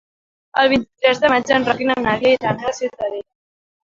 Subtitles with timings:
[0.61, 3.29] El vint-i-tres de maig en Roc i na Nàdia aniran a Ciutadilla.